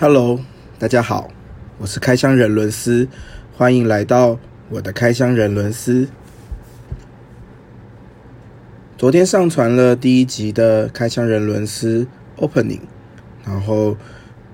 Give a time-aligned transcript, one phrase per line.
[0.00, 0.40] Hello，
[0.78, 1.28] 大家好，
[1.76, 3.06] 我是开箱人伦斯，
[3.54, 4.38] 欢迎来到
[4.70, 6.08] 我的开箱人伦斯。
[8.96, 12.06] 昨天上传了第一集的开箱人伦斯
[12.38, 12.80] Opening，
[13.44, 13.94] 然后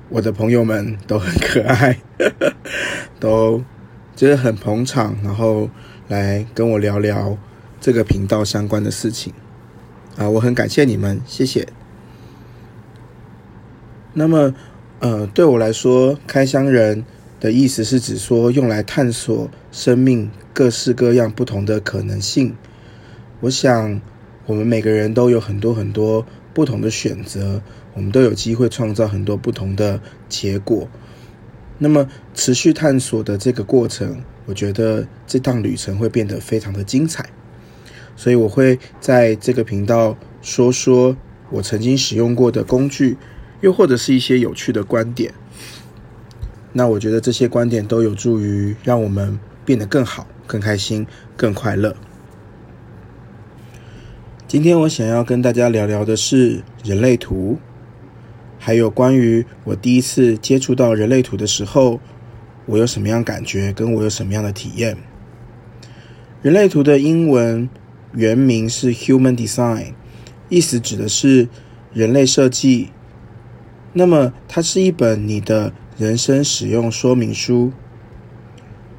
[0.09, 2.01] 我的朋友们都很可爱，
[3.21, 3.63] 都
[4.17, 5.71] 就是很捧场，然后
[6.09, 7.39] 来跟我聊聊
[7.81, 9.33] 这个频道相关的事情
[10.19, 11.69] 啊，我很感谢你们，谢谢。
[14.15, 14.53] 那么。
[14.99, 17.05] 呃，对我来说，开箱人
[17.39, 22.57] 的意思是指说用来探索生命各式各样不同的可能性。
[23.41, 24.01] 我想，
[24.47, 26.25] 我们每个人都有很多很多
[26.55, 27.61] 不同的选择，
[27.93, 30.89] 我们都有机会创造很多不同的结果。
[31.77, 37.29] 那么，持续探索的这个过程，我觉得这趟旅程会变得非常的精彩。
[38.17, 41.15] 所以，我会在这个频道说说
[41.51, 43.19] 我曾经使用过的工具。
[43.61, 45.33] 又或者是一些有趣的观点，
[46.73, 51.97] 那我觉得这些观点都有助于让我们变得更好、更开心、更快乐。
[54.47, 57.59] 今天我想要跟大家聊聊的是人类图，
[58.59, 61.99] 还有关于我第一次接触到人类图的时候，
[62.67, 64.97] 我有什么样感觉，跟我有什么样的体验。
[66.43, 67.69] 人类图的英文
[68.13, 69.95] 原名是 Human Design，
[70.49, 71.49] 意思指的是
[71.93, 72.91] 人类设计。
[73.99, 77.73] 那么，它是一本你的人生使用说明书。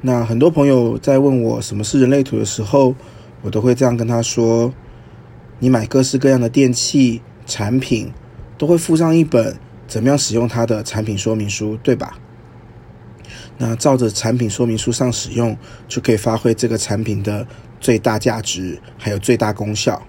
[0.02, 2.96] 那很多朋友在问我什么是人类图的时候，
[3.44, 4.74] 我都会这样跟他说：
[5.60, 8.12] 你买各式各样的电器产品，
[8.58, 9.56] 都会附上一本
[9.88, 12.18] 怎么样使用它的产品说明书，对吧？
[13.60, 15.56] 那照着产品说明书上使用，
[15.88, 17.46] 就可以发挥这个产品的
[17.80, 20.02] 最大价值，还有最大功效。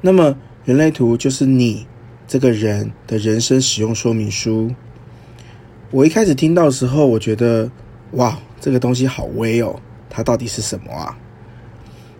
[0.00, 1.86] 那么，人类图就是你。
[2.26, 4.70] 这个人的人生使用说明书，
[5.90, 7.70] 我一开始听到的时候，我觉得
[8.12, 11.18] 哇，这个东西好微哦，它到底是什么啊？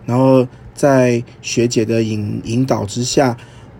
[0.05, 3.35] 然后在学姐的引引导之下，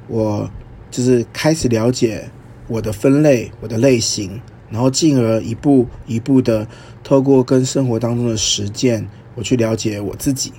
[0.07, 0.49] 我
[0.89, 2.27] 就是开始了解
[2.67, 6.67] 我的分类、我的类型，然后进而一步一步的
[7.03, 10.51] 透过跟生活当中的实践，我去了解我自己。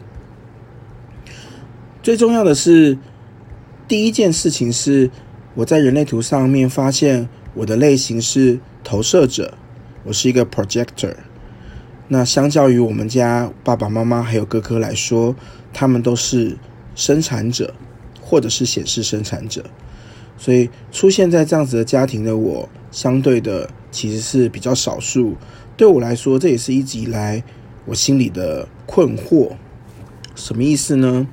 [2.01, 2.97] 最重要的是，
[3.89, 5.11] 第一件事情是。
[5.57, 9.55] 我在人类图上面发现我的类型是投射者，
[10.03, 11.15] 我是一个 projector。
[12.09, 15.37] 那相较于我们家爸爸妈妈还有哥哥来说，
[15.73, 16.57] 他们都是
[16.97, 17.73] 生产者
[18.21, 19.65] 或者是显示生产者，
[20.37, 25.37] 所以出现在这样子的家庭的我，相对的其实是比较少数。
[25.77, 27.45] 对我来说，这也是一直以来
[27.85, 29.53] 我心里的困惑。
[30.35, 31.29] 什么意思呢？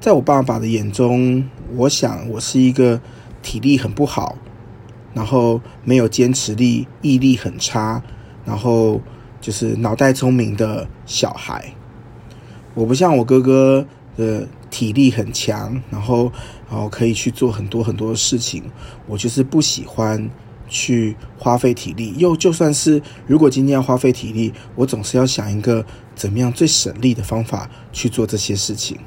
[0.00, 1.44] 在我爸爸的眼中，
[1.76, 3.00] 我想我是一个。
[3.42, 4.36] 体力很不好，
[5.14, 8.02] 然后没有坚持力，毅力很差，
[8.44, 9.00] 然后
[9.40, 11.72] 就是脑袋聪明的小孩。
[12.74, 16.32] 我不像我哥哥的体力很强，然后
[16.68, 18.64] 然后可以去做很多很多事情。
[19.06, 20.28] 我就是不喜欢
[20.66, 28.98] 去花费体力，又就算是如果今天要花费体力，我总是要想一个怎么样最省力的方法去做这些事情。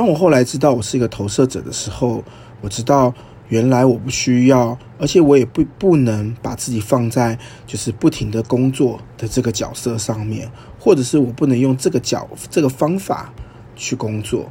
[0.00, 2.24] 当我后来知道我是一个投射者的时候，
[2.62, 3.12] 我知道，
[3.50, 13.30] 原来我不需要，而且我也不不能把自己放在就是不停的工作的这个角色上面，或者是我不能用这个角这个方法
[13.76, 14.48] 去工作。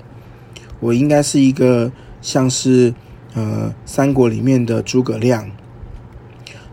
[0.79, 2.93] 我应该是一个像是
[3.33, 5.49] 呃三国里面的诸葛亮，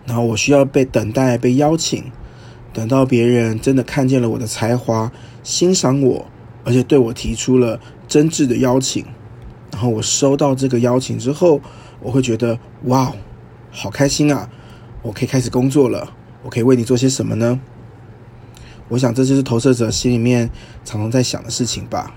[0.05, 2.05] 然后我需要被等待被邀请，
[2.75, 5.11] 等到别人真的看见了我的才华，
[5.43, 6.27] 欣赏我，
[6.63, 7.81] 而且对我提出了
[8.17, 9.05] 真挚的邀请。
[9.71, 11.61] 然后我收到这个邀请之后，
[12.01, 13.13] 我会觉得哇，
[13.71, 14.49] 好开心啊！
[15.03, 16.15] 我可以开始工作了。
[16.43, 17.61] 我可以为你做些什么呢？
[18.89, 20.49] 我想这就是投射者心里面
[20.83, 22.15] 常常在想的事情吧。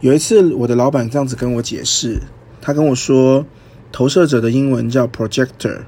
[0.00, 2.22] 有一次，我的老板这样子跟我解释，
[2.62, 3.44] 他跟我说，
[3.92, 5.82] 投射者的英文叫 projector，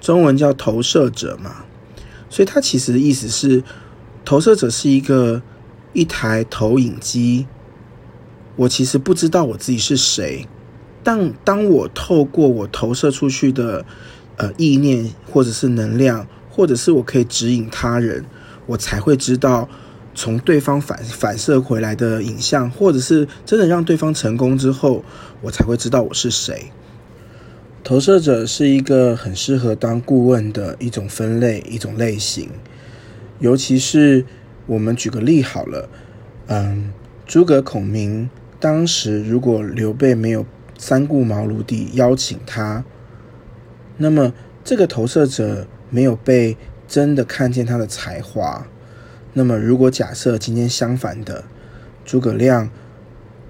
[0.00, 1.64] 中文叫投射者嘛。
[2.28, 3.62] 所以他其实的意思是，
[4.24, 5.40] 投射者是一个
[5.92, 7.46] 一台投影机。
[8.56, 10.46] 我其实不知道我自己是谁，
[11.02, 13.84] 但当我透过我投射出去的
[14.36, 18.24] 呃意念，或者是能量，或者是我可以指引他人，
[18.66, 19.68] 我才会知道
[20.14, 25.02] 从对方反反射回来的影像，或者是真的让对方成功之后，
[25.40, 26.70] 我才会知道我是谁。
[27.82, 32.50] 投射者是一个很适合当顾问的一种分类，一种类型，
[33.40, 34.24] 尤其是
[34.66, 35.88] 我们举个例好了，
[36.46, 36.92] 嗯，
[37.26, 38.30] 诸葛孔明。
[38.60, 40.46] 当时如果刘备没有
[40.78, 42.84] 三顾茅庐地邀请他，
[43.96, 44.32] 那么
[44.62, 46.56] 这个投射者没有被
[46.86, 48.66] 真的看见他的才华。
[49.32, 51.44] 那么如果假设今天相反的，
[52.04, 52.70] 诸葛亮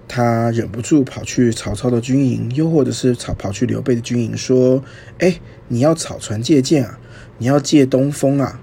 [0.08, 4.82] 他忍不住跑去曹操的军营，又或者是跑跑去刘备的军营，说
[5.20, 5.38] ：“哎，
[5.68, 6.98] 你要草船借箭啊，
[7.36, 8.60] 你要借东风啊！”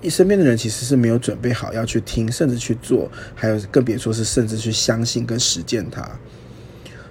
[0.00, 6.08] 你身边的人其实是没有准备好要去听，甚至去做，还有更别说是甚至去相信跟实践它。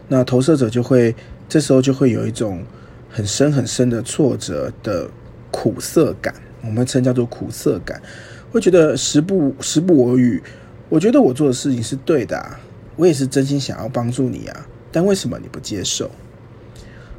[0.08, 1.14] 那投射者就会
[1.50, 2.64] 这时候就会有一种
[3.10, 5.10] 很深很深的挫折的
[5.52, 8.02] 苦涩感，我们称叫做苦涩感，
[8.52, 10.42] 会觉得时不时不我与。
[10.90, 12.58] 我觉得我做的事情是对的，
[12.96, 16.10] 我也是真心想要帮助你啊，但为什么你不接受？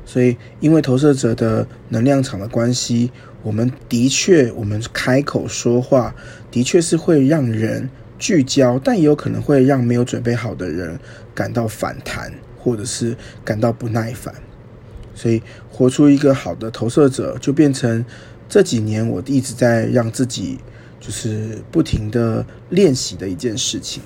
[0.09, 3.11] 所以因为投射者的能量场的关系。
[3.45, 6.13] 我们的确，我们开口说话，
[6.51, 7.89] 的确是会让人
[8.19, 10.99] 聚焦，但也有可能会让没有准备好的人
[11.37, 14.35] 感到反弹，或者是感到不耐烦。
[15.15, 15.41] 所以，
[15.71, 18.05] 活出一个好的投射者，就变成
[18.49, 20.59] 这几年我一直在让自己
[20.99, 24.03] 就是不停的练习的一件事情。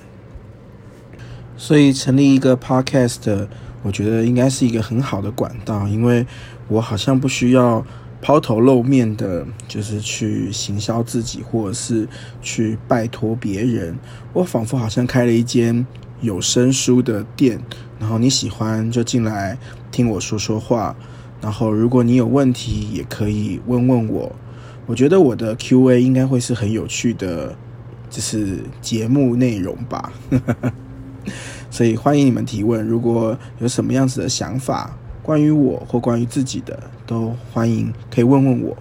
[1.56, 3.48] 所以，成立一个 podcast，
[3.82, 6.26] 我觉得应该是一个很好的管道，因为
[6.68, 7.84] 我好像不需要。
[8.24, 12.06] 抛头露面的，就是去行销自己，或者是
[12.40, 13.98] 去拜托别人。
[14.32, 15.84] 我仿佛好像开了一间
[16.20, 17.58] 有声书的店，
[17.98, 19.58] 然后你喜欢就进来
[19.90, 20.94] 听我说说话。
[21.40, 24.32] 然后如果你有问题，也可以问问我。
[24.86, 27.56] 我觉得我的 Q&A 应该会是很有趣的，
[28.08, 30.12] 就是节目内容吧。
[31.72, 34.96] 所以欢迎你们提问，如果有什么样子的想法。
[35.24, 36.76] 关于我或关于自己的，
[37.06, 38.76] 都欢迎可以问问我。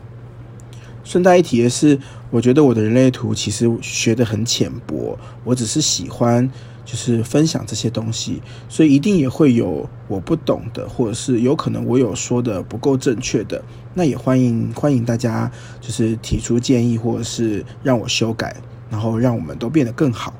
[1.04, 2.00] 顺带一提的是，
[2.32, 6.50] 我觉得我的人类图其实学的很浅薄，我只是喜欢
[6.84, 13.64] 就是分享这些东西，所以一定也会有我不懂的，或者是有可能我有说的不够正确的，
[13.94, 18.56] 那也欢迎欢迎大家就是提出建议，或者是让我修改，
[18.90, 20.34] 然后让我们都变得更好。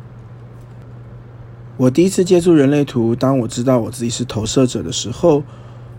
[1.82, 5.42] 我第一次接触人类图，当我知道我自己是投射者的时候。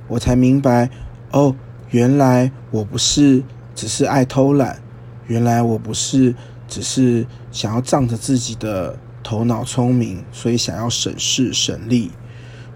[0.06, 0.88] 我才明白，
[1.32, 1.56] 哦，
[1.90, 3.42] 原来我不是
[3.74, 4.80] 只是爱偷懒，
[5.26, 6.32] 原来我不是
[6.68, 12.12] 只是想要仗着自己的头脑聪明，所以想要省事省力。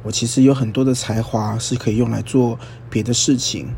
[0.02, 2.58] 我其实有很多的才华是可以用来做
[2.90, 3.68] 别的事情，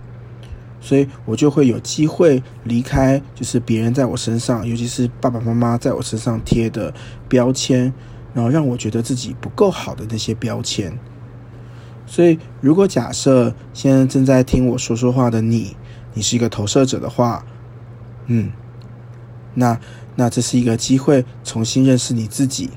[0.81, 6.95] 所以我就会有机会离开，就是别人在我身上，尤其是爸爸妈妈在我身上贴的
[7.29, 7.93] 标签，
[8.39, 10.97] 然后让我觉得自己不够好的那些标签。
[12.07, 15.77] 所以，如果假设现在正在听我说说话的你，
[16.15, 17.45] 你是一个投射者的话，
[18.27, 18.53] 嗯，
[19.55, 19.81] 那
[20.15, 22.71] 那这是一个机会，重新认识你自己。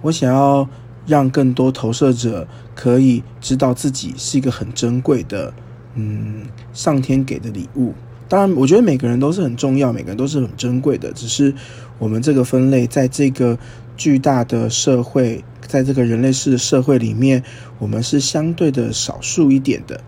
[0.00, 0.66] 我想要
[1.06, 5.52] 让更多投射者可以知道自己是一个很珍贵的，
[5.96, 7.92] 嗯，上天给的礼物。
[8.26, 11.54] 当然，我觉得每个人都是很重要，每个人都是很珍贵的，只是
[11.98, 13.58] 我们这个分类在这个
[13.98, 15.44] 巨大的社会。
[15.66, 17.44] 在这个人类式的社会里面，
[17.78, 20.00] 我们是相对的少数一点的。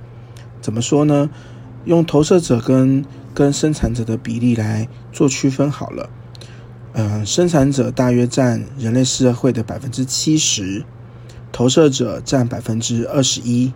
[0.62, 1.28] 怎么说呢？
[1.84, 3.04] 用投射者跟
[3.34, 6.08] 跟生产者的比例来做区分好了。
[6.94, 10.82] 嗯，生产者大约占人类社会的百分之七十，
[11.52, 13.72] 投射者占百分之二十一，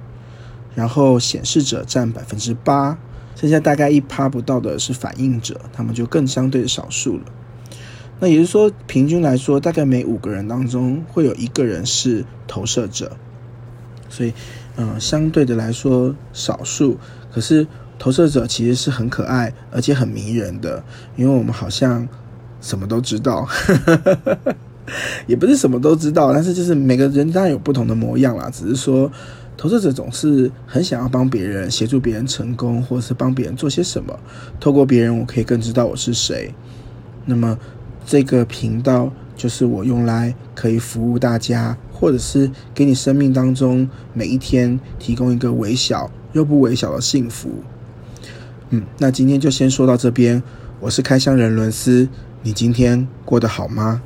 [0.75, 2.99] 然后显示者占百分之八，
[3.37, 7.24] 剩下大概一趴不到的是反应者，他们就更相对的少数了。
[8.21, 13.17] 那也就是说，平均来说，大概每五个人当中会有一个人是投射者，
[14.09, 14.33] 所以，
[14.77, 16.97] 嗯，相对的来说少数。
[17.33, 17.67] 可是
[17.99, 20.83] 投射者其实是很可爱，而且很迷人的，
[21.17, 22.09] 因为我们好像
[22.61, 23.47] 什么都知道，
[25.27, 28.49] 也不是什么都知道，但是就是每个人当然有不同的模样啦。
[28.49, 29.11] 只是说，
[29.56, 34.17] 投射者总是很想要帮别人，协助别人成功，或是帮别人做些什么。
[34.61, 36.55] 透过别人，我可以更知道我是谁。
[37.27, 37.59] 那么。
[38.06, 47.51] 这个频道就是我用来可以服务大家，或者是给你生命当中每一天提供一个微小又不微小的幸福。
[48.70, 50.43] 嗯，那今天就先说到这边。
[50.81, 52.08] 我是开箱人伦斯，
[52.43, 54.03] 你今天过得好吗？